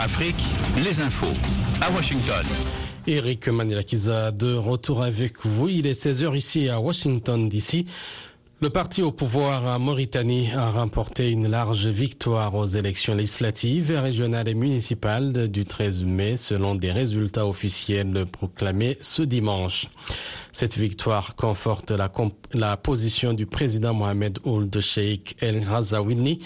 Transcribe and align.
Afrique, 0.00 0.36
les 0.82 0.98
infos 1.00 1.26
à 1.82 1.90
Washington. 1.90 2.44
Eric 3.06 3.48
Manilakiza 3.48 4.30
de 4.30 4.54
retour 4.54 5.02
avec 5.02 5.44
vous. 5.44 5.68
Il 5.68 5.86
est 5.86 5.92
16h 5.92 6.34
ici 6.34 6.70
à 6.70 6.80
Washington 6.80 7.50
DC. 7.50 7.84
Le 8.62 8.70
parti 8.70 9.02
au 9.02 9.12
pouvoir 9.12 9.66
à 9.66 9.78
Mauritanie 9.78 10.52
a 10.52 10.70
remporté 10.70 11.30
une 11.30 11.48
large 11.48 11.86
victoire 11.86 12.54
aux 12.54 12.66
élections 12.66 13.14
législatives, 13.14 13.92
régionales 13.94 14.48
et 14.48 14.54
municipales 14.54 15.48
du 15.48 15.66
13 15.66 16.04
mai 16.04 16.38
selon 16.38 16.76
des 16.76 16.92
résultats 16.92 17.46
officiels 17.46 18.24
proclamés 18.24 18.96
ce 19.02 19.20
dimanche. 19.20 19.86
Cette 20.52 20.78
victoire 20.78 21.36
conforte 21.36 21.90
la, 21.90 22.10
la 22.54 22.76
position 22.78 23.34
du 23.34 23.44
président 23.44 23.92
Mohamed 23.92 24.38
Ould 24.44 24.80
Sheikh 24.80 25.36
El 25.40 25.62
Razawini 25.62 26.40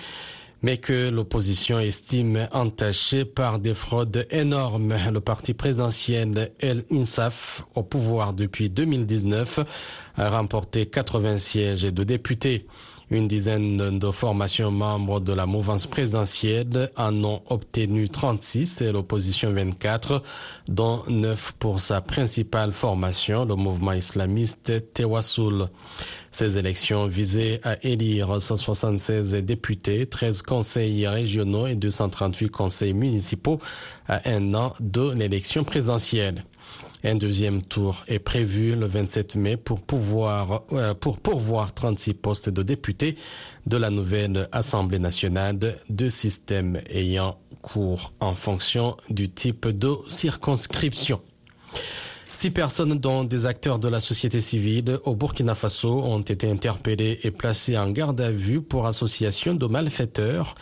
mais 0.64 0.78
que 0.78 1.10
l'opposition 1.10 1.78
estime 1.78 2.48
entachée 2.50 3.26
par 3.26 3.58
des 3.58 3.74
fraudes 3.74 4.26
énormes. 4.30 4.94
Le 5.12 5.20
parti 5.20 5.52
présidentiel 5.52 6.52
El 6.58 6.84
Insaf, 6.90 7.64
au 7.74 7.82
pouvoir 7.82 8.32
depuis 8.32 8.70
2019, 8.70 9.60
a 10.16 10.30
remporté 10.30 10.86
80 10.86 11.38
sièges 11.38 11.82
de 11.82 12.02
députés. 12.02 12.66
Une 13.10 13.28
dizaine 13.28 13.98
de 13.98 14.10
formations 14.10 14.70
membres 14.70 15.20
de 15.20 15.32
la 15.32 15.44
mouvance 15.44 15.86
présidentielle 15.86 16.90
en 16.96 17.22
ont 17.22 17.42
obtenu 17.48 18.08
36 18.08 18.80
et 18.80 18.92
l'opposition 18.92 19.52
24, 19.52 20.22
dont 20.68 21.02
9 21.08 21.52
pour 21.58 21.80
sa 21.80 22.00
principale 22.00 22.72
formation, 22.72 23.44
le 23.44 23.56
mouvement 23.56 23.92
islamiste 23.92 24.92
Tewassul. 24.94 25.66
Ces 26.30 26.58
élections 26.58 27.06
visaient 27.06 27.60
à 27.62 27.76
élire 27.84 28.40
176 28.40 29.34
députés, 29.44 30.06
13 30.06 30.42
conseils 30.42 31.06
régionaux 31.06 31.66
et 31.66 31.76
238 31.76 32.48
conseils 32.48 32.94
municipaux 32.94 33.60
à 34.08 34.28
un 34.28 34.54
an 34.54 34.72
de 34.80 35.10
l'élection 35.12 35.62
présidentielle. 35.62 36.44
Un 37.02 37.16
deuxième 37.16 37.60
tour 37.60 38.02
est 38.08 38.18
prévu 38.18 38.74
le 38.76 38.86
27 38.86 39.36
mai 39.36 39.56
pour 39.56 39.82
pouvoir, 39.82 40.62
euh, 40.72 40.94
pour 40.94 41.18
pourvoir 41.18 41.74
36 41.74 42.14
postes 42.14 42.48
de 42.48 42.62
députés 42.62 43.16
de 43.66 43.76
la 43.76 43.90
nouvelle 43.90 44.48
Assemblée 44.52 44.98
nationale, 44.98 45.76
deux 45.90 46.08
systèmes 46.08 46.80
ayant 46.88 47.38
cours 47.60 48.12
en 48.20 48.34
fonction 48.34 48.96
du 49.10 49.28
type 49.28 49.68
de 49.68 49.90
circonscription. 50.08 51.20
Six 52.34 52.50
personnes, 52.50 52.98
dont 52.98 53.22
des 53.22 53.46
acteurs 53.46 53.78
de 53.78 53.88
la 53.88 54.00
société 54.00 54.40
civile 54.40 54.98
au 55.04 55.14
Burkina 55.14 55.54
Faso, 55.54 56.02
ont 56.02 56.20
été 56.20 56.50
interpellées 56.50 57.20
et 57.22 57.30
placées 57.30 57.78
en 57.78 57.90
garde 57.90 58.20
à 58.20 58.32
vue 58.32 58.60
pour 58.60 58.86
association 58.86 59.54
de 59.54 59.66
malfaiteurs 59.66 60.56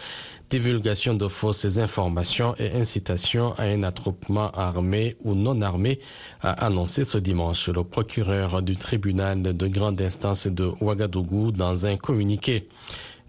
divulgation 0.53 1.14
de 1.14 1.28
fausses 1.28 1.78
informations 1.78 2.55
et 2.58 2.72
incitation 2.78 3.55
à 3.56 3.62
un 3.62 3.83
attroupement 3.83 4.50
armé 4.50 5.17
ou 5.25 5.34
non 5.34 5.62
armé, 5.62 5.98
a 6.42 6.50
annoncé 6.67 7.05
ce 7.05 7.17
dimanche 7.17 7.70
le 7.70 7.84
procureur 7.84 8.61
du 8.61 8.77
tribunal 8.77 9.42
de 9.42 9.67
grande 9.67 9.98
instance 10.03 10.47
de 10.47 10.70
Ouagadougou 10.83 11.53
dans 11.53 11.86
un 11.86 11.97
communiqué. 11.97 12.69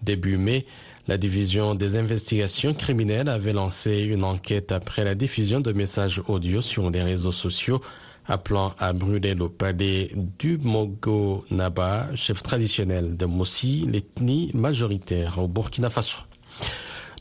Début 0.02 0.36
mai, 0.36 0.66
la 1.08 1.18
division 1.18 1.76
des 1.76 1.96
investigations 1.96 2.74
criminelles 2.74 3.30
avait 3.30 3.54
lancé 3.54 4.02
une 4.02 4.26
enquête 4.26 4.74
après 4.74 5.06
la 5.06 5.16
diffusion 5.16 5.62
de 5.62 5.72
messages 5.72 6.22
audio 6.28 6.62
sur 6.62 6.92
les 6.92 7.04
réseaux 7.04 7.32
sociaux 7.32 7.80
appelant 8.28 8.74
à 8.80 8.92
brûler 8.92 9.34
le 9.34 9.48
palais 9.48 10.12
du 10.40 10.58
Mogo 10.58 11.46
Naba, 11.52 12.08
chef 12.16 12.44
traditionnel 12.44 13.16
de 13.16 13.26
Moussi, 13.26 13.88
l'ethnie 13.90 14.52
majoritaire 14.54 15.40
au 15.40 15.48
Burkina 15.48 15.90
Faso. 15.90 16.24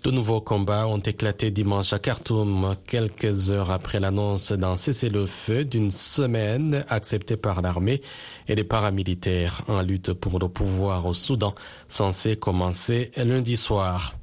De 0.02 0.10
nouveaux 0.10 0.40
combats 0.40 0.88
ont 0.88 0.98
éclaté 0.98 1.52
dimanche 1.52 1.92
à 1.92 2.00
Khartoum, 2.00 2.74
quelques 2.88 3.50
heures 3.50 3.70
après 3.70 4.00
l'annonce 4.00 4.50
d'un 4.50 4.76
cessez-le-feu 4.76 5.64
d'une 5.64 5.92
semaine 5.92 6.84
accepté 6.88 7.36
par 7.36 7.62
l'armée 7.62 8.02
et 8.48 8.56
les 8.56 8.64
paramilitaires 8.64 9.62
en 9.68 9.80
lutte 9.80 10.12
pour 10.12 10.40
le 10.40 10.48
pouvoir 10.48 11.06
au 11.06 11.14
Soudan, 11.14 11.54
censé 11.86 12.34
commencer 12.34 13.12
lundi 13.16 13.56
soir. 13.56 14.16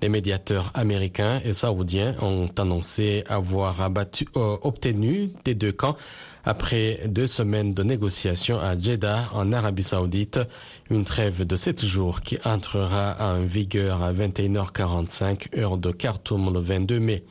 Les 0.00 0.08
médiateurs 0.08 0.70
américains 0.72 1.42
et 1.44 1.52
saoudiens 1.52 2.14
ont 2.22 2.48
annoncé 2.56 3.22
avoir 3.28 3.82
abattu, 3.82 4.26
euh, 4.36 4.56
obtenu 4.62 5.32
des 5.44 5.54
deux 5.54 5.72
camps 5.72 5.96
après 6.48 7.00
deux 7.06 7.26
semaines 7.26 7.74
de 7.74 7.82
négociations 7.82 8.58
à 8.58 8.76
Jeddah, 8.76 9.28
en 9.34 9.52
Arabie 9.52 9.82
Saoudite, 9.82 10.40
une 10.88 11.04
trêve 11.04 11.46
de 11.46 11.56
sept 11.56 11.84
jours 11.84 12.22
qui 12.22 12.38
entrera 12.42 13.16
en 13.20 13.42
vigueur 13.42 14.02
à 14.02 14.14
21h45 14.14 15.58
heure 15.58 15.76
de 15.76 15.90
Khartoum 15.90 16.50
le 16.54 16.60
22 16.60 17.00
mai. 17.00 17.22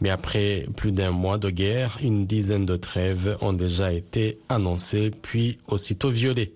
Mais 0.00 0.08
après 0.08 0.64
plus 0.74 0.90
d'un 0.90 1.10
mois 1.10 1.36
de 1.36 1.50
guerre, 1.50 1.98
une 2.00 2.24
dizaine 2.24 2.64
de 2.64 2.76
trêves 2.76 3.36
ont 3.42 3.52
déjà 3.52 3.92
été 3.92 4.38
annoncées 4.48 5.10
puis 5.10 5.58
aussitôt 5.66 6.08
violées. 6.08 6.54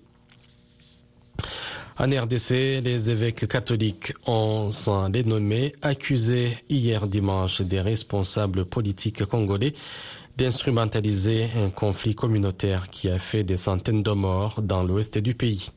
En 1.98 2.06
RDC, 2.06 2.80
les 2.82 3.10
évêques 3.10 3.46
catholiques 3.46 4.14
ont, 4.26 4.70
sans 4.70 5.10
les 5.10 5.22
nommer, 5.22 5.74
accusé 5.82 6.56
hier 6.70 7.06
dimanche 7.06 7.60
des 7.60 7.82
responsables 7.82 8.64
politiques 8.64 9.26
congolais 9.26 9.74
d'instrumentaliser 10.36 11.50
un 11.56 11.70
conflit 11.70 12.14
communautaire 12.14 12.90
qui 12.90 13.08
a 13.08 13.18
fait 13.18 13.44
des 13.44 13.56
centaines 13.56 14.02
de 14.02 14.12
morts 14.12 14.62
dans 14.62 14.82
l'ouest 14.82 15.18
du 15.18 15.34
pays. 15.34 15.70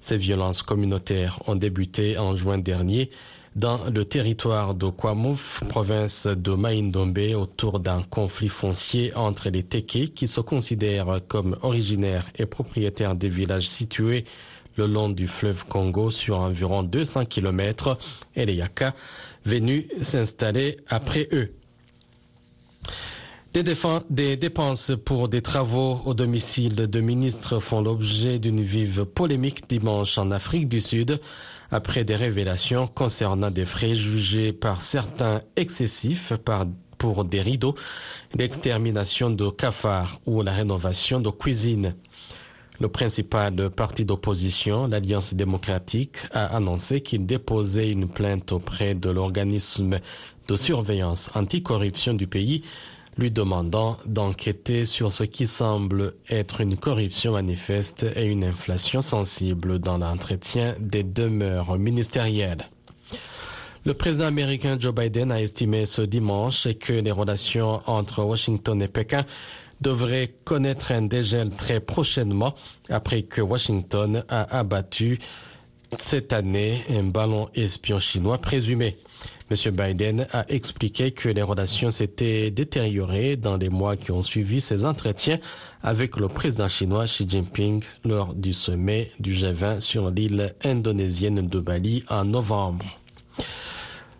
Ces 0.00 0.16
violences 0.16 0.62
communautaires 0.62 1.40
ont 1.46 1.56
débuté 1.56 2.18
en 2.18 2.36
juin 2.36 2.58
dernier 2.58 3.10
dans 3.56 3.84
le 3.86 4.04
territoire 4.04 4.74
de 4.74 4.88
Kwamouf, 4.88 5.64
province 5.68 6.26
de 6.26 6.52
Maïndombe, 6.52 7.18
autour 7.34 7.80
d'un 7.80 8.02
conflit 8.02 8.50
foncier 8.50 9.14
entre 9.16 9.48
les 9.48 9.62
Teke, 9.62 10.12
qui 10.14 10.28
se 10.28 10.40
considèrent 10.40 11.20
comme 11.26 11.56
originaires 11.62 12.26
et 12.36 12.44
propriétaires 12.44 13.16
des 13.16 13.30
villages 13.30 13.68
situés 13.68 14.24
le 14.76 14.86
long 14.86 15.08
du 15.08 15.26
fleuve 15.26 15.64
Congo 15.64 16.10
sur 16.10 16.38
environ 16.38 16.82
200 16.82 17.24
km, 17.24 17.98
et 18.34 18.44
les 18.44 18.54
Yaka, 18.54 18.94
venus 19.46 19.86
s'installer 20.02 20.76
après 20.88 21.28
eux. 21.32 21.54
Des, 24.10 24.36
dépenses 24.36 24.92
pour 25.02 25.30
des 25.30 25.40
travaux 25.40 26.02
au 26.04 26.12
domicile 26.12 26.74
de 26.74 27.00
ministres 27.00 27.58
font 27.58 27.80
l'objet 27.80 28.38
d'une 28.38 28.60
vive 28.60 29.06
polémique 29.06 29.66
dimanche 29.66 30.18
en 30.18 30.30
Afrique 30.30 30.68
du 30.68 30.82
Sud 30.82 31.18
après 31.70 32.04
des 32.04 32.16
révélations 32.16 32.86
concernant 32.86 33.50
des 33.50 33.64
frais 33.64 33.94
jugés 33.94 34.52
par 34.52 34.82
certains 34.82 35.40
excessifs 35.56 36.34
pour 36.98 37.24
des 37.24 37.40
rideaux, 37.40 37.74
l'extermination 38.34 39.30
de 39.30 39.48
cafards 39.48 40.20
ou 40.26 40.42
la 40.42 40.52
rénovation 40.52 41.18
de 41.22 41.30
cuisines. 41.30 41.94
Le 42.78 42.88
principal 42.88 43.70
parti 43.70 44.04
d'opposition, 44.04 44.86
l'Alliance 44.86 45.32
démocratique, 45.32 46.18
a 46.32 46.54
annoncé 46.54 47.00
qu'il 47.00 47.24
déposait 47.24 47.90
une 47.90 48.06
plainte 48.06 48.52
auprès 48.52 48.94
de 48.94 49.08
l'organisme 49.08 49.98
de 50.46 50.56
surveillance 50.56 51.30
anticorruption 51.34 52.12
du 52.12 52.26
pays 52.26 52.62
lui 53.18 53.30
demandant 53.30 53.96
d'enquêter 54.06 54.84
sur 54.84 55.10
ce 55.10 55.24
qui 55.24 55.46
semble 55.46 56.14
être 56.28 56.60
une 56.60 56.76
corruption 56.76 57.32
manifeste 57.32 58.06
et 58.14 58.26
une 58.26 58.44
inflation 58.44 59.00
sensible 59.00 59.78
dans 59.78 59.98
l'entretien 59.98 60.74
des 60.78 61.02
demeures 61.02 61.78
ministérielles. 61.78 62.68
Le 63.86 63.94
président 63.94 64.26
américain 64.26 64.76
Joe 64.78 64.92
Biden 64.92 65.30
a 65.30 65.40
estimé 65.40 65.86
ce 65.86 66.02
dimanche 66.02 66.66
que 66.80 66.92
les 66.92 67.12
relations 67.12 67.82
entre 67.86 68.22
Washington 68.22 68.82
et 68.82 68.88
Pékin 68.88 69.24
devraient 69.80 70.34
connaître 70.44 70.92
un 70.92 71.02
dégel 71.02 71.50
très 71.50 71.80
prochainement 71.80 72.54
après 72.88 73.22
que 73.22 73.40
Washington 73.40 74.24
a 74.28 74.58
abattu 74.58 75.20
cette 75.98 76.32
année 76.32 76.82
un 76.90 77.04
ballon 77.04 77.48
espion 77.54 78.00
chinois 78.00 78.38
présumé. 78.38 78.96
M. 79.48 79.70
Biden 79.70 80.26
a 80.32 80.44
expliqué 80.48 81.12
que 81.12 81.28
les 81.28 81.42
relations 81.42 81.90
s'étaient 81.90 82.50
détériorées 82.50 83.36
dans 83.36 83.56
les 83.56 83.68
mois 83.68 83.96
qui 83.96 84.10
ont 84.10 84.22
suivi 84.22 84.60
ses 84.60 84.84
entretiens 84.84 85.38
avec 85.84 86.16
le 86.16 86.26
président 86.26 86.68
chinois 86.68 87.04
Xi 87.04 87.28
Jinping 87.28 87.80
lors 88.04 88.34
du 88.34 88.52
sommet 88.52 89.08
du 89.20 89.34
G20 89.34 89.80
sur 89.80 90.10
l'île 90.10 90.52
indonésienne 90.64 91.46
de 91.46 91.60
Bali 91.60 92.02
en 92.08 92.24
novembre. 92.24 92.84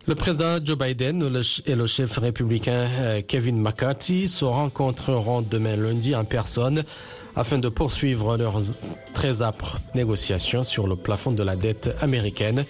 Le 0.07 0.15
président 0.15 0.65
Joe 0.65 0.79
Biden 0.79 1.29
et 1.67 1.75
le 1.75 1.87
chef 1.89 2.19
républicain 2.19 2.87
euh, 3.01 3.21
Kevin 3.27 3.61
McCarthy 3.61 4.29
se 4.29 4.45
rencontreront 4.45 5.43
demain 5.43 5.75
lundi 5.75 6.15
en 6.15 6.25
personne 6.25 6.85
afin 7.35 7.59
de 7.59 7.69
poursuivre 7.69 8.37
leurs 8.37 8.61
très 9.13 9.43
âpres 9.43 9.81
négociations 9.97 10.63
sur 10.63 10.87
le 10.87 10.95
plafond 10.95 11.33
de 11.33 11.43
la 11.43 11.57
dette 11.57 11.91
américaine. 12.01 12.65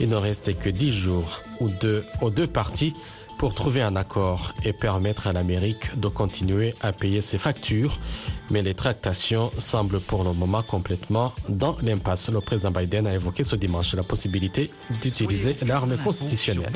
Il 0.00 0.08
ne 0.08 0.16
restait 0.16 0.54
que 0.54 0.68
dix 0.68 0.92
jours 0.92 1.40
ou 1.60 1.68
deux 1.68 2.04
aux 2.20 2.30
deux 2.30 2.46
parties 2.46 2.94
pour 3.38 3.54
trouver 3.54 3.80
un 3.80 3.96
accord 3.96 4.52
et 4.66 4.74
permettre 4.74 5.26
à 5.26 5.32
l'Amérique 5.32 5.98
de 5.98 6.08
continuer 6.08 6.74
à 6.82 6.92
payer 6.92 7.22
ses 7.22 7.38
factures. 7.38 7.98
Mais 8.50 8.60
les 8.60 8.74
tractations 8.74 9.50
semblent 9.56 10.00
pour 10.00 10.24
le 10.24 10.34
moment 10.34 10.62
complètement 10.62 11.32
dans 11.48 11.74
l'impasse. 11.80 12.30
Le 12.30 12.40
président 12.42 12.70
Biden 12.70 13.06
a 13.06 13.14
évoqué 13.14 13.42
ce 13.42 13.56
dimanche 13.56 13.94
la 13.94 14.02
possibilité 14.02 14.70
d'utiliser 15.00 15.56
l'arme 15.66 15.96
constitutionnelle. 15.96 16.70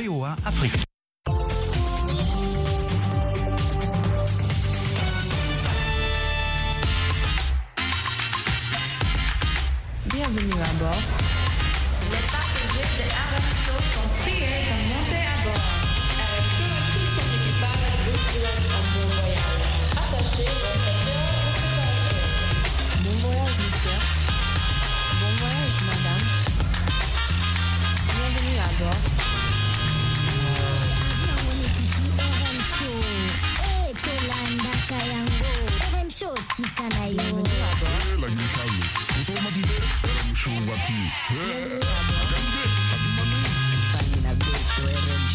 quita 36.65 36.89
na 36.89 37.07
yo 37.07 37.45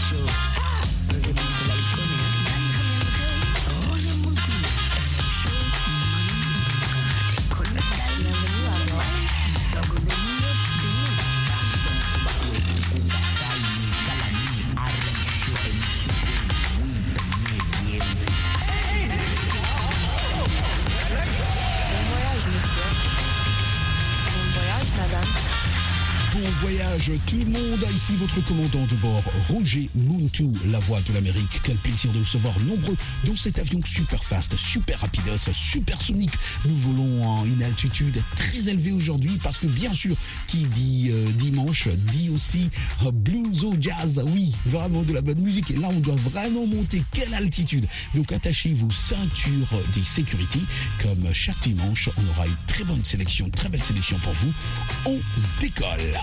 Show. 0.09 0.48
Ici 27.99 28.15
votre 28.15 28.39
commandant 28.45 28.85
de 28.85 28.95
bord, 28.95 29.23
Roger 29.49 29.89
Muntu, 29.93 30.45
la 30.71 30.79
voix 30.79 31.01
de 31.01 31.11
l'Amérique. 31.11 31.59
Quel 31.63 31.75
plaisir 31.75 32.13
de 32.13 32.19
recevoir 32.19 32.57
nombreux 32.61 32.95
dans 33.25 33.35
cet 33.35 33.59
avion 33.59 33.81
super 33.83 34.23
fast, 34.23 34.55
super 34.55 35.01
rapidos, 35.01 35.51
super 35.51 35.99
sonique. 35.99 36.31
Nous 36.63 36.77
volons 36.77 37.27
en 37.27 37.45
une 37.45 37.61
altitude 37.61 38.23
très 38.37 38.69
élevée 38.69 38.93
aujourd'hui 38.93 39.37
parce 39.43 39.57
que 39.57 39.67
bien 39.67 39.91
sûr, 39.91 40.15
qui 40.47 40.63
dit 40.67 41.09
euh, 41.11 41.29
dimanche 41.33 41.89
dit 42.13 42.29
aussi 42.29 42.69
euh, 43.05 43.11
blues 43.11 43.65
au 43.65 43.75
jazz. 43.77 44.23
Oui, 44.27 44.55
vraiment 44.65 45.03
de 45.03 45.11
la 45.11 45.21
bonne 45.21 45.41
musique. 45.41 45.69
Et 45.71 45.75
là, 45.75 45.89
on 45.91 45.99
doit 45.99 46.15
vraiment 46.15 46.65
monter. 46.65 47.03
Quelle 47.11 47.33
altitude 47.33 47.85
Donc 48.15 48.31
attachez 48.31 48.73
vos 48.75 48.91
ceintures 48.91 49.73
des 49.93 50.03
sécurités. 50.03 50.61
Comme 51.03 51.33
chaque 51.33 51.59
dimanche, 51.63 52.09
on 52.15 52.29
aura 52.29 52.47
une 52.47 52.55
très 52.65 52.85
bonne 52.85 53.03
sélection, 53.03 53.49
très 53.49 53.67
belle 53.67 53.83
sélection 53.83 54.17
pour 54.19 54.31
vous. 54.31 54.53
On 55.05 55.19
décolle. 55.59 56.17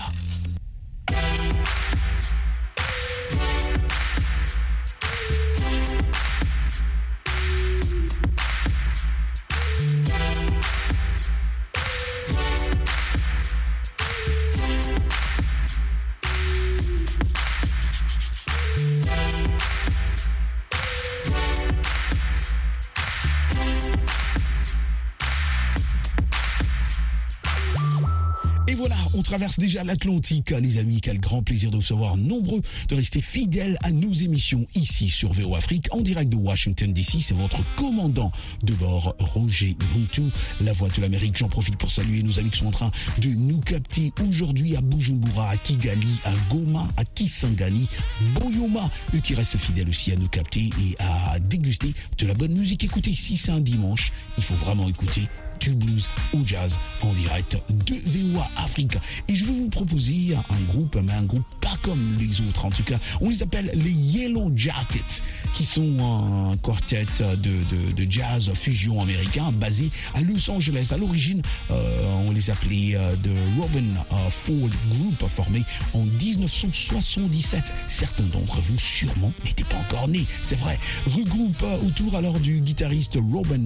Traverse 29.27 29.59
déjà 29.59 29.83
l'Atlantique, 29.83 30.51
les 30.51 30.77
amis. 30.77 31.01
Quel 31.01 31.19
grand 31.19 31.43
plaisir 31.43 31.69
de 31.69 31.75
vous 31.75 31.81
savoir 31.81 32.15
nombreux, 32.15 32.61
de 32.87 32.95
rester 32.95 33.21
fidèles 33.21 33.77
à 33.83 33.91
nos 33.91 34.13
émissions 34.13 34.65
ici 34.73 35.09
sur 35.09 35.33
VO 35.33 35.53
Afrique, 35.53 35.89
en 35.91 35.99
direct 35.99 36.29
de 36.29 36.37
Washington 36.37 36.93
DC. 36.93 37.17
C'est 37.19 37.35
votre 37.35 37.61
commandant 37.75 38.31
de 38.63 38.73
bord, 38.75 39.15
Roger 39.19 39.75
Muntu, 39.93 40.31
la 40.61 40.71
voix 40.71 40.87
de 40.87 41.01
l'Amérique. 41.01 41.35
J'en 41.35 41.49
profite 41.49 41.75
pour 41.75 41.91
saluer 41.91 42.23
nos 42.23 42.39
amis 42.39 42.51
qui 42.51 42.59
sont 42.59 42.67
en 42.67 42.71
train 42.71 42.89
de 43.17 43.27
nous 43.27 43.59
capter 43.59 44.13
aujourd'hui 44.25 44.77
à 44.77 44.81
Bujumbura, 44.81 45.49
à 45.49 45.57
Kigali, 45.57 46.21
à 46.23 46.31
Goma, 46.49 46.87
à 46.95 47.03
Kisangani, 47.03 47.89
Boyoma, 48.33 48.89
eux 49.13 49.19
qui 49.19 49.35
restent 49.35 49.57
fidèles 49.57 49.89
aussi 49.89 50.13
à 50.13 50.15
nous 50.15 50.29
capter 50.29 50.69
et 50.81 50.95
à 50.99 51.37
déguster 51.39 51.93
de 52.17 52.27
la 52.27 52.33
bonne 52.33 52.53
musique. 52.53 52.85
Écoutez, 52.85 53.13
si 53.13 53.35
c'est 53.35 53.51
un 53.51 53.59
dimanche, 53.59 54.13
il 54.37 54.43
faut 54.43 54.55
vraiment 54.55 54.87
écouter 54.87 55.27
du 55.59 55.71
blues 55.71 56.09
au 56.33 56.45
jazz 56.45 56.77
en 57.01 57.13
direct 57.13 57.57
de 57.69 57.95
VOA 58.05 58.49
Afrique. 58.57 58.97
Et 59.27 59.35
je 59.35 59.45
vais 59.45 59.51
vous 59.51 59.69
proposer 59.69 60.35
un 60.35 60.73
groupe, 60.73 60.97
mais 61.03 61.13
un 61.13 61.23
groupe 61.23 61.43
pas 61.61 61.77
comme 61.81 62.15
les 62.19 62.41
autres 62.41 62.65
en 62.65 62.69
tout 62.69 62.83
cas. 62.83 62.97
On 63.21 63.29
les 63.29 63.43
appelle 63.43 63.71
les 63.73 63.91
Yellow 63.91 64.51
Jackets, 64.55 65.21
qui 65.53 65.65
sont 65.65 65.97
un 65.99 66.57
quartet 66.57 67.05
de, 67.19 67.93
de, 67.93 68.11
jazz 68.11 68.49
fusion 68.53 69.01
américain 69.01 69.51
basé 69.51 69.89
à 70.13 70.21
Los 70.21 70.49
Angeles. 70.49 70.89
À 70.91 70.97
l'origine, 70.97 71.41
euh, 71.71 72.23
on 72.27 72.31
les 72.31 72.49
appelait 72.49 72.95
euh, 72.95 73.15
de 73.17 73.31
Robin 73.59 73.83
euh, 74.11 74.29
Ford 74.29 74.69
Group, 74.91 75.27
formé 75.27 75.63
en 75.93 76.03
1977. 76.03 77.73
Certains 77.87 78.23
d'entre 78.23 78.61
vous 78.61 78.79
sûrement 78.79 79.33
n'étaient 79.45 79.63
pas 79.63 79.77
encore 79.77 80.07
nés, 80.07 80.25
c'est 80.41 80.59
vrai. 80.59 80.79
Regroupe 81.05 81.63
autour 81.85 82.15
alors 82.15 82.39
du 82.39 82.59
guitariste 82.59 83.17
Robin 83.31 83.65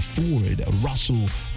Ford, 0.00 0.42
Russell 0.84 1.11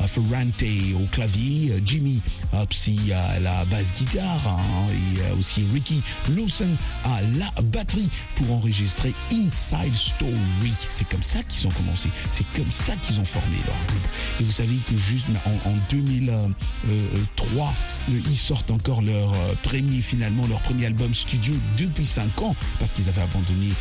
Ferrante 0.07 0.63
au 0.96 1.06
clavier, 1.12 1.74
euh, 1.74 1.80
Jimmy 1.84 2.22
Psy 2.69 3.12
à 3.13 3.40
la 3.40 3.66
basse 3.66 3.94
guitare 3.94 4.48
hein, 4.48 4.60
et 4.92 5.22
euh, 5.22 5.36
aussi 5.40 5.66
Ricky 5.74 6.02
Lawson 6.36 6.69
à 7.04 7.22
la 7.38 7.52
batterie 7.63 8.10
pour 8.36 8.52
enregistrer 8.52 9.13
Inside 9.31 9.96
Story. 9.96 10.74
C'est 10.90 11.07
comme 11.10 11.24
ça 11.24 11.44
qu'ils 11.44 11.68
ont 11.68 11.72
commencé, 11.72 12.10
c'est 12.31 12.46
comme 12.56 12.72
ça 12.72 12.96
qu'ils 12.98 13.19
ont 13.19 13.25
formé 13.25 13.57
leur 13.66 13.75
groupe. 13.88 14.07
Et 14.40 14.44
vous 14.44 14.52
savez 14.52 14.78
que 14.90 14.96
juste 14.98 15.25
en, 15.46 15.74
2003, 15.90 17.74
ils 18.10 18.38
sortent 18.38 18.72
encore 18.72 19.02
leur 19.02 19.34
euh, 19.34 19.54
premier, 19.63 20.02
finalement, 20.02 20.48
leur 20.48 20.62
premier 20.62 20.86
album 20.86 21.13
studio 21.13 21.54
depuis 21.78 22.06
5 22.06 22.41
ans 22.41 22.56
parce 22.80 22.94
qu'ils 22.94 23.10
avaient 23.10 23.22
abandonné 23.22 23.74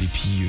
depuis 0.00 0.48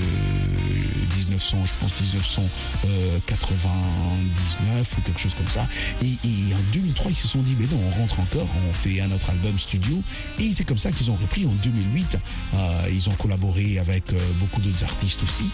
1900, 1.17 1.57
je 1.65 1.73
pense 1.79 1.91
1999 1.99 4.97
ou 4.97 5.01
quelque 5.01 5.19
chose 5.19 5.33
comme 5.33 5.47
ça. 5.47 5.67
Et, 6.01 6.17
en 6.53 6.61
2003, 6.71 7.11
ils 7.11 7.15
se 7.15 7.27
sont 7.27 7.41
dit, 7.41 7.55
mais 7.59 7.65
non, 7.65 7.81
on 7.87 7.91
rentre 7.99 8.19
encore, 8.19 8.47
on 8.69 8.73
fait 8.73 9.01
un 9.01 9.11
autre 9.11 9.29
album 9.29 9.57
studio. 9.57 10.01
Et 10.39 10.53
c'est 10.53 10.63
comme 10.63 10.77
ça 10.77 10.91
qu'ils 10.91 11.09
ont 11.11 11.15
repris 11.15 11.45
en 11.45 11.53
2008. 11.63 12.17
Euh, 12.53 12.87
ils 12.91 13.09
ont 13.09 13.13
collaboré 13.13 13.79
avec 13.79 14.13
euh, 14.13 14.19
beaucoup 14.39 14.61
d'autres 14.61 14.83
artistes 14.83 15.23
aussi. 15.23 15.51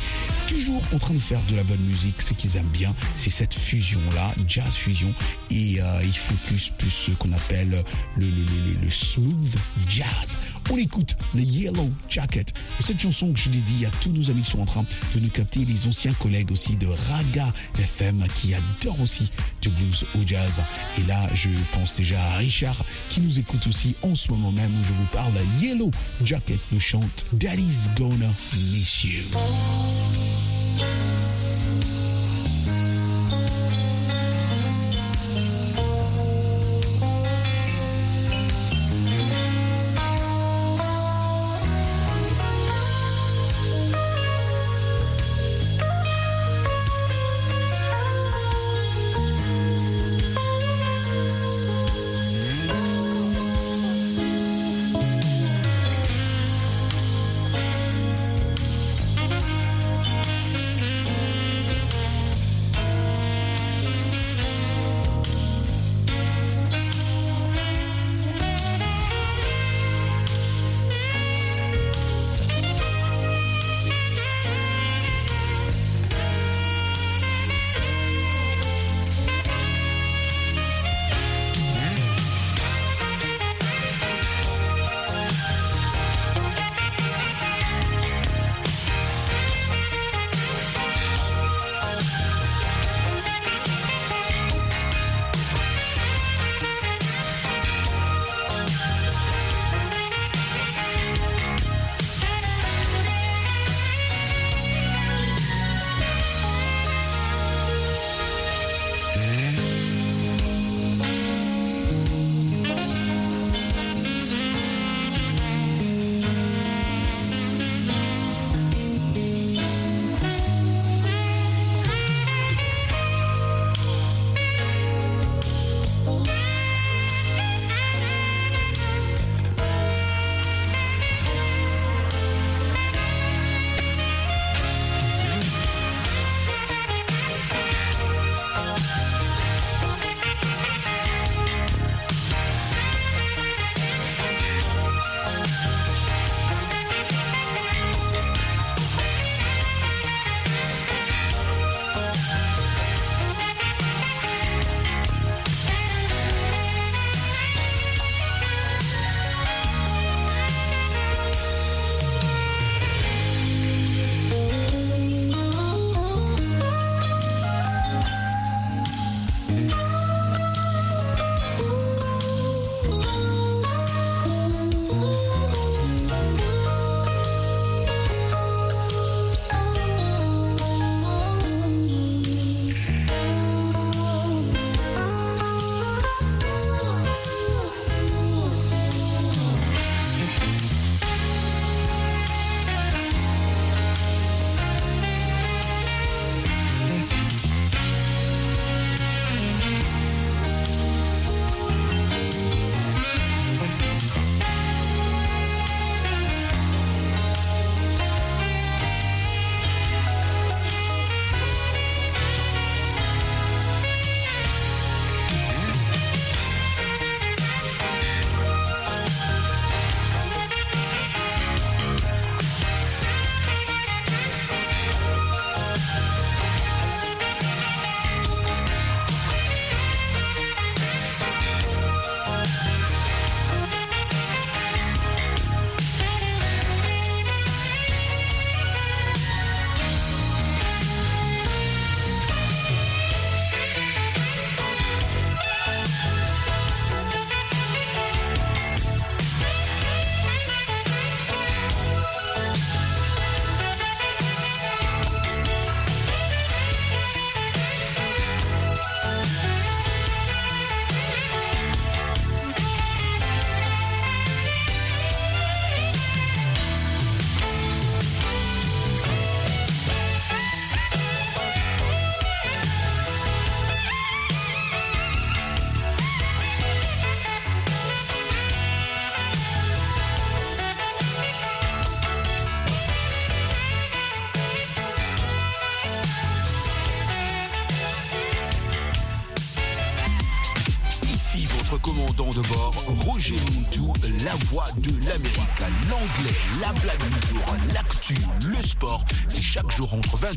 Toujours 0.48 0.82
en 0.94 1.00
train 1.00 1.14
de 1.14 1.20
faire 1.20 1.42
de 1.44 1.56
la 1.56 1.64
bonne 1.64 1.82
musique. 1.82 2.22
Ce 2.22 2.34
qu'ils 2.34 2.58
aiment 2.58 2.68
bien, 2.68 2.94
c'est 3.14 3.30
cette 3.30 3.54
fusion-là, 3.54 4.34
jazz 4.48 4.76
fusion. 4.76 5.14
Et 5.50 5.82
euh, 5.82 6.02
il 6.04 6.16
faut 6.16 6.36
plus, 6.48 6.72
plus 6.78 6.92
ce 6.92 7.12
qu'on 7.12 7.32
appelle 7.32 7.63
le, 7.66 7.84
le, 8.18 8.90
smooth 8.90 9.56
jazz. 9.88 10.38
On 10.70 10.78
écoute 10.78 11.16
les 11.34 11.44
Yellow 11.44 11.92
Jacket. 12.10 12.54
Cette 12.80 13.00
chanson 13.00 13.34
que 13.34 13.40
je 13.40 13.50
dédie 13.50 13.86
à 13.86 13.90
tous 14.02 14.10
nos 14.10 14.30
amis 14.30 14.42
qui 14.42 14.52
sont 14.52 14.62
en 14.62 14.66
train 14.66 14.86
de 15.14 15.20
nous 15.20 15.30
capter, 15.30 15.66
les 15.66 15.88
anciens 15.88 16.14
collègues 16.14 16.52
aussi 16.52 16.76
de 16.76 16.88
Raga 16.88 17.52
FM 17.78 18.24
qui 18.36 18.54
adorent 18.54 19.02
aussi 19.02 19.30
du 19.62 19.70
blues 19.70 20.06
au 20.16 20.20
jazz. 20.26 20.62
Et 20.98 21.04
là, 21.08 21.30
je 21.34 21.50
pense 21.74 21.96
déjà 21.96 22.22
à 22.32 22.38
Richard 22.38 22.84
qui 23.10 23.22
nous 23.22 23.40
écoute 23.40 23.68
aussi 23.68 23.96
en 24.02 24.16
ce 24.16 24.32
moment 24.32 24.52
même 24.52 24.72
où 24.80 24.84
je 24.84 24.94
vous 24.94 25.08
parle. 25.12 25.34
Yellow 25.60 25.92
Jacket 26.24 26.60
nous 26.72 26.80
chante 26.80 27.26
Daddy's 27.34 27.90
Gonna 27.96 28.28
Miss 28.28 29.04
You. 29.04 30.33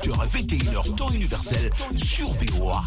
20h 0.06 0.25
et 0.25 0.42
21h, 0.42 0.94
temps 0.94 1.10
universel, 1.10 1.70
sur 1.96 2.28
VOA 2.28 2.80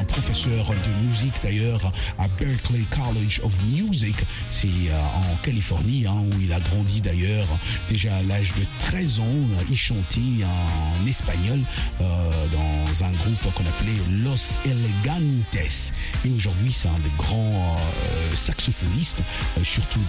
Un 0.00 0.04
professeur 0.04 0.70
de 0.70 1.06
musique 1.06 1.34
d'ailleurs 1.42 1.92
à 2.18 2.28
Berklee 2.28 2.86
College 2.90 3.40
of 3.42 3.54
Music. 3.64 4.16
C'est 4.48 4.68
euh, 4.90 5.00
en 5.32 5.36
Californie 5.42 6.06
hein, 6.06 6.16
où 6.32 6.40
il 6.40 6.52
a 6.52 6.60
grandi 6.60 7.00
d'ailleurs. 7.00 7.46
Déjà 7.88 8.16
à 8.16 8.22
l'âge 8.22 8.52
de 8.54 8.64
13 8.80 9.20
ans, 9.20 9.24
il 9.70 9.76
chantait 9.76 10.44
en 10.44 11.06
espagnol 11.06 11.60
euh, 12.00 12.46
dans 12.48 13.04
un 13.04 13.12
groupe 13.12 13.54
qu'on 13.54 13.66
appelait 13.66 13.92
Los 14.24 14.58
Elegantes. 14.64 15.92
Et 16.24 16.30
aujourd'hui, 16.30 16.72
c'est 16.72 16.88
un 16.88 16.98
des 16.98 17.10
grands 17.18 17.76
euh, 17.76 18.34
saxophonistes, 18.34 19.22
euh, 19.58 19.64
surtout 19.64 20.00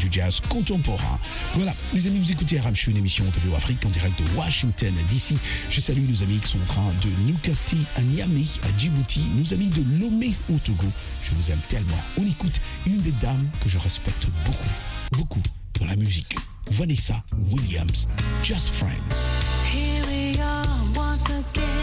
du 0.00 0.08
jazz 0.10 0.40
contemporain. 0.48 1.18
Voilà, 1.54 1.74
les 1.92 2.06
amis, 2.06 2.18
vous 2.18 2.32
écoutez 2.32 2.58
Aramchou, 2.58 2.90
une 2.90 2.98
émission 2.98 3.24
de 3.24 3.54
Afrique 3.54 3.84
en 3.86 3.90
direct 3.90 4.18
de 4.20 4.36
Washington 4.36 4.92
DC. 5.08 5.34
Je 5.70 5.80
salue 5.80 6.08
nos 6.08 6.22
amis 6.22 6.38
qui 6.38 6.52
sont 6.52 6.60
en 6.62 6.66
train 6.66 6.92
de 7.02 7.10
capter 7.42 7.76
à 7.96 8.02
Niamey, 8.02 8.44
à 8.62 8.76
Djibouti, 8.78 9.25
nos 9.34 9.52
amis 9.54 9.70
de 9.70 9.82
Lomé 10.00 10.34
au 10.52 10.58
Togo. 10.58 10.86
Je 11.22 11.34
vous 11.34 11.50
aime 11.50 11.60
tellement. 11.68 11.98
On 12.18 12.26
écoute 12.26 12.60
une 12.86 12.98
des 12.98 13.12
dames 13.12 13.48
que 13.62 13.68
je 13.68 13.78
respecte 13.78 14.26
beaucoup, 14.44 14.72
beaucoup 15.12 15.42
dans 15.80 15.86
la 15.86 15.96
musique. 15.96 16.36
Vanessa 16.70 17.22
Williams, 17.50 18.08
Just 18.42 18.70
Friends. 18.70 19.30
Here 19.72 20.02
we 20.06 20.38
are 20.40 20.66
once 20.94 21.26
again. 21.30 21.76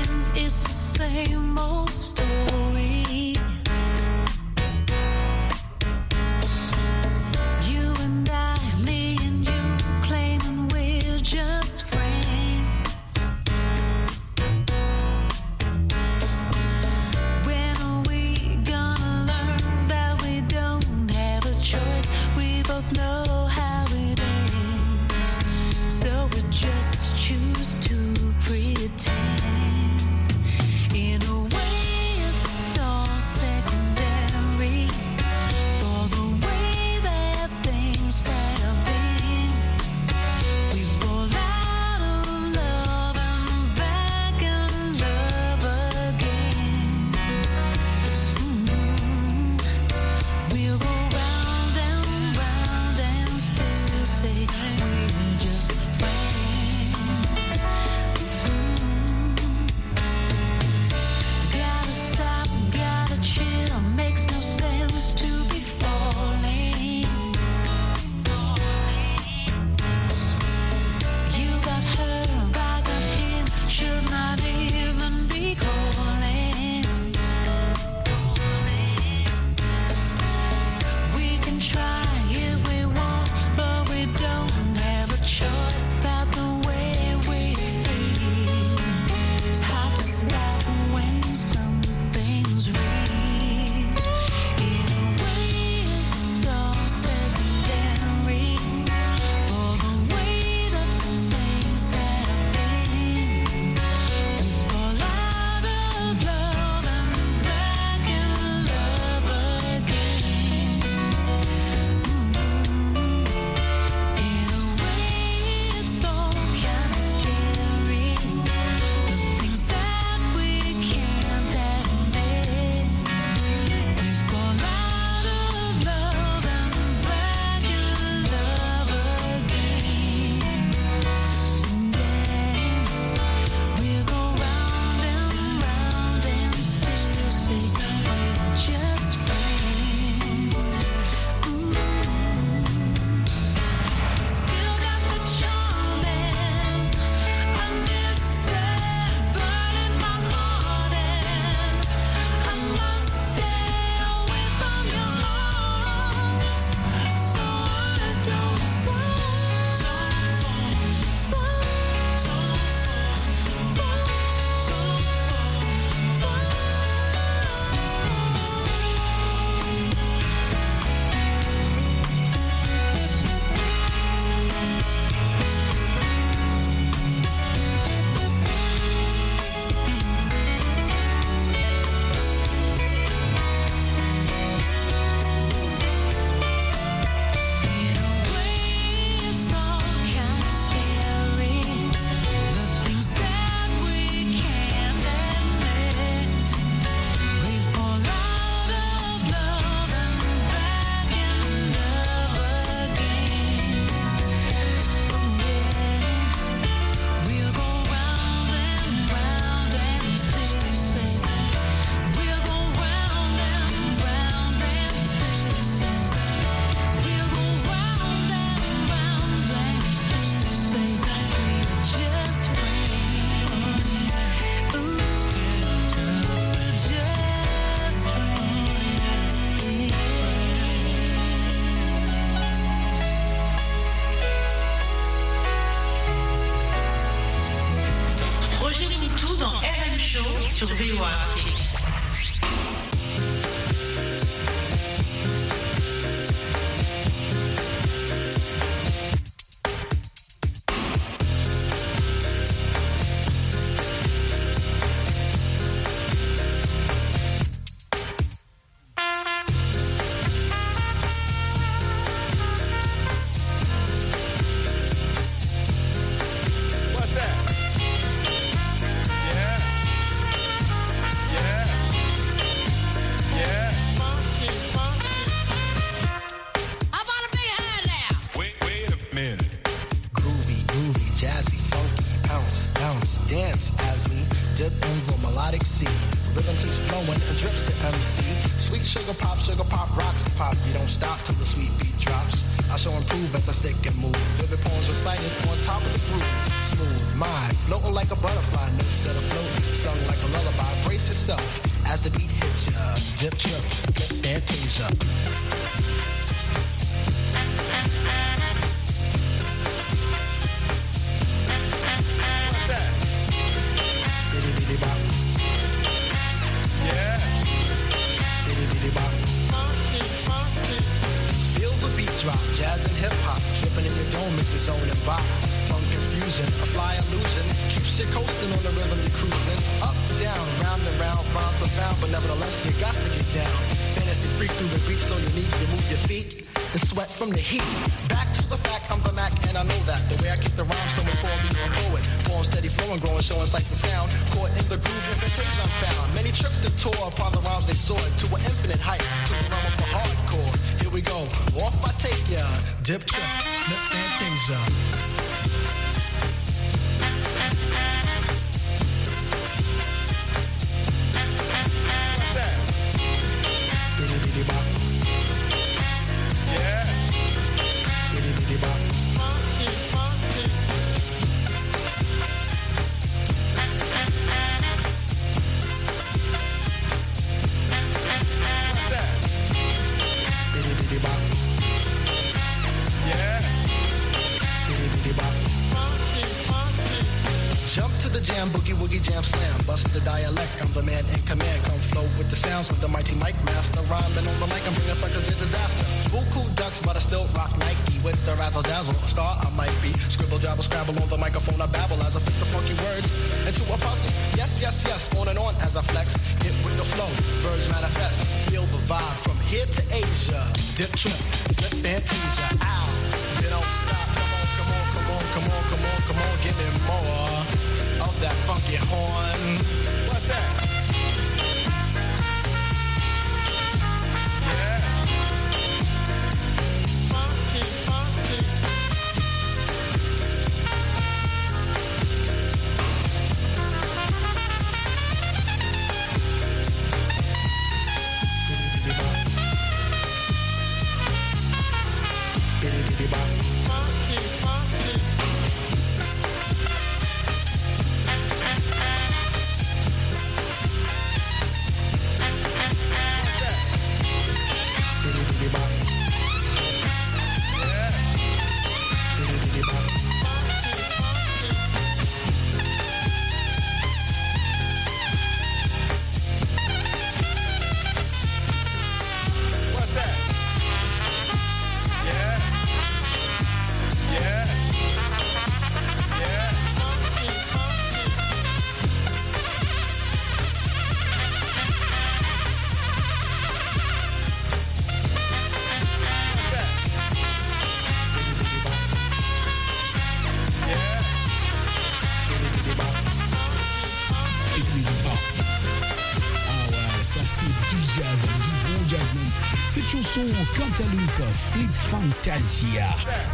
dip 303.24 303.38
trip, 303.38 303.64
get 303.96 304.24
that 304.24 304.42
taser. 304.46 305.83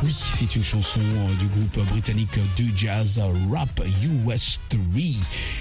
Oui, 0.04 0.16
c'est 0.40 0.56
une 0.56 0.64
chanson 0.64 1.00
euh, 1.00 1.36
du 1.36 1.46
groupe 1.46 1.88
britannique 1.90 2.40
de 2.58 2.76
jazz 2.76 3.22
Rap 3.52 3.82
US 4.26 4.60
3. 4.70 4.80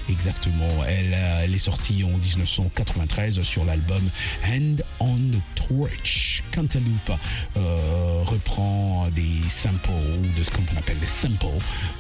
Exactement, 0.09 0.85
elle, 0.87 1.13
euh, 1.13 1.41
elle 1.45 1.55
est 1.55 1.59
sortie 1.59 2.03
en 2.05 2.17
1993 2.17 3.43
sur 3.43 3.67
l'album 3.67 4.01
Hand 4.47 4.83
on 5.01 5.17
the 5.17 5.43
Torch. 5.57 6.43
Cantaloupe 6.55 7.13
euh, 7.59 8.23
reprend 8.25 9.09
des 9.11 9.47
samples, 9.51 9.91
ou 9.91 10.39
de 10.39 10.43
ce 10.43 10.51
qu'on 10.51 10.63
appelle 10.79 10.99
des 10.99 11.07
samples, 11.07 11.47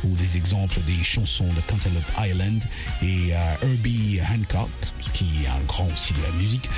ou 0.04 0.16
des 0.16 0.38
exemples 0.38 0.80
des 0.86 1.04
chansons 1.04 1.52
de 1.52 1.60
Cantaloupe 1.70 2.10
Island 2.18 2.64
et 3.02 3.32
Herbie 3.62 4.18
Hancock, 4.22 4.70
qui 5.12 5.44
est 5.44 5.48
un 5.48 5.62
grand 5.66 5.88
aussi 5.92 6.14
de 6.14 6.22
la 6.22 6.30
musique, 6.32 6.70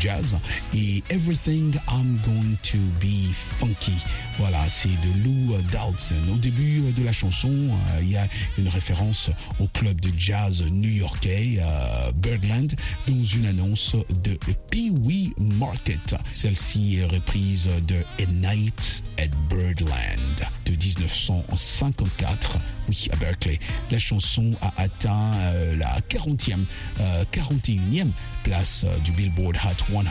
jazz, 0.00 0.36
et 0.74 1.02
Everything 1.10 1.74
I'm 1.90 2.18
Going 2.24 2.56
to 2.62 2.78
Be 3.00 3.32
Funky. 3.58 3.96
Voilà, 4.38 4.68
c'est 4.68 4.88
de 4.88 5.24
Lou 5.24 5.56
Dowdson. 5.72 6.32
Au 6.32 6.38
début 6.38 6.92
de 6.92 7.02
la 7.04 7.12
chanson, 7.12 7.50
euh, 7.50 8.00
il 8.02 8.10
y 8.10 8.16
a 8.16 8.28
une 8.56 8.68
référence 8.68 9.30
au 9.58 9.66
club 9.68 10.00
de 10.00 10.10
jazz 10.16 10.62
new-yorkais 10.70 11.58
euh, 11.60 12.12
Birdland 12.12 12.72
dans 13.06 13.24
une 13.24 13.46
annonce 13.46 13.96
de 14.22 14.38
Pee 14.70 14.90
Wee 14.90 15.32
Market. 15.38 16.14
Celle-ci 16.32 16.98
est 16.98 17.06
reprise 17.06 17.68
de 17.86 17.96
A 18.22 18.26
Night 18.26 19.02
at 19.18 19.28
Birdland 19.48 20.48
de 20.66 20.72
1954, 20.72 22.58
oui, 22.88 23.08
à 23.12 23.16
Berkeley. 23.16 23.58
La 23.90 23.98
chanson 23.98 24.54
a 24.60 24.72
atteint 24.76 25.32
euh, 25.34 25.76
la 25.76 25.98
40e, 26.08 26.64
euh, 27.00 27.24
41e 27.32 28.10
place 28.48 28.84
euh, 28.84 28.98
du 29.00 29.12
Billboard 29.12 29.56
Hot 29.56 29.84
100 29.92 30.02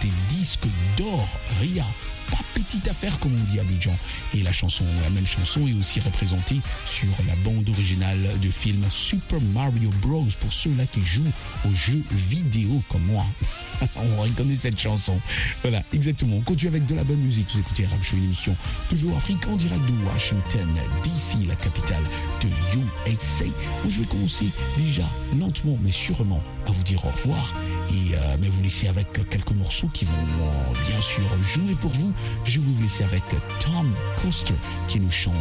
des 0.00 0.12
disques 0.28 0.66
d'or. 0.96 1.26
Ria, 1.60 1.84
pas 2.30 2.38
petite 2.54 2.86
affaire 2.88 3.18
comme 3.18 3.32
on 3.32 3.44
dit 3.50 3.58
à 3.58 3.62
Abidjan. 3.62 3.96
Et 4.34 4.42
la 4.42 4.52
chanson, 4.52 4.84
la 5.02 5.10
même 5.10 5.26
chanson 5.26 5.66
est 5.66 5.72
aussi 5.72 6.00
représentée 6.00 6.60
sur 6.84 7.08
la 7.26 7.34
bande 7.36 7.68
originale 7.68 8.38
du 8.40 8.52
film 8.52 8.82
Super 8.90 9.40
Mario 9.54 9.90
Bros. 10.02 10.28
Pour 10.40 10.52
ceux-là 10.52 10.84
qui 10.86 11.00
jouent 11.00 11.32
aux 11.66 11.74
jeux 11.74 12.02
vidéo 12.10 12.82
comme 12.90 13.04
moi. 13.04 13.24
on 13.96 14.22
reconnaît 14.22 14.56
cette 14.56 14.78
chanson. 14.78 15.18
Voilà, 15.62 15.82
exactement. 15.92 16.36
On 16.36 16.40
continue 16.42 16.68
avec 16.68 16.86
de 16.86 16.94
la 16.94 17.04
bonne 17.04 17.20
musique. 17.20 17.48
Vous 17.52 17.60
écoutez 17.60 17.86
Rap 17.86 18.02
Show, 18.02 18.16
une 18.16 18.24
émission 18.24 18.56
de 18.90 19.16
Afrique 19.16 19.46
en 19.48 19.56
direct 19.56 19.82
de 19.86 20.04
Washington, 20.06 20.68
D.C., 21.04 21.38
la 21.48 21.56
capitale 21.56 22.02
de 22.42 22.48
USA. 22.78 23.44
Où 23.84 23.90
je 23.90 24.00
vais 24.00 24.06
commencer 24.06 24.46
déjà 24.76 25.08
lentement 25.38 25.78
mais 25.82 25.92
sûrement 25.92 26.42
à 26.66 26.72
vous 26.72 26.82
dire 26.82 27.04
au 27.04 27.08
revoir. 27.08 27.54
Et 27.90 28.14
euh, 28.14 28.36
mais 28.40 28.48
vous 28.48 28.62
laisser 28.62 28.88
avec 28.88 29.12
quelques 29.28 29.52
morceaux 29.52 29.88
qui 29.88 30.04
vont 30.04 30.12
euh, 30.12 30.88
bien 30.88 31.00
sûr 31.00 31.24
jouer 31.42 31.74
pour 31.80 31.90
vous. 31.90 32.12
Je 32.44 32.60
vais 32.60 32.66
vous 32.66 32.82
laisser 32.82 33.04
avec 33.04 33.22
Tom 33.60 33.92
Coster 34.22 34.54
qui 34.88 35.00
nous 35.00 35.10
chante 35.10 35.34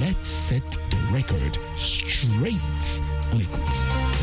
Let's 0.00 0.28
Set 0.28 0.64
the 0.90 1.14
Record 1.14 1.60
Straight. 1.76 3.02
On 3.32 3.38
écoute. 3.38 4.19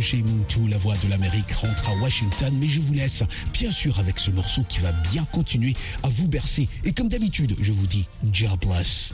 Roger 0.00 0.22
Muntu, 0.22 0.66
la 0.66 0.78
voix 0.78 0.94
de 1.04 1.10
l'Amérique, 1.10 1.52
rentre 1.52 1.90
à 1.90 1.94
Washington, 1.96 2.56
mais 2.58 2.68
je 2.68 2.80
vous 2.80 2.94
laisse 2.94 3.22
bien 3.52 3.70
sûr 3.70 3.98
avec 3.98 4.18
ce 4.18 4.30
morceau 4.30 4.64
qui 4.66 4.80
va 4.80 4.92
bien 5.12 5.26
continuer 5.26 5.74
à 6.02 6.08
vous 6.08 6.26
bercer. 6.26 6.70
Et 6.84 6.92
comme 6.94 7.10
d'habitude, 7.10 7.54
je 7.60 7.70
vous 7.70 7.86
dis, 7.86 8.08
God 8.24 8.58
bless. 8.66 9.12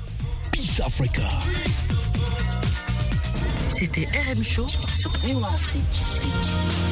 Peace 0.53 0.81
Africa. 0.81 1.29
C'était 3.69 4.07
RM 4.07 4.45
Show 4.45 4.69
sur 4.69 4.85
Afrique. 5.45 6.86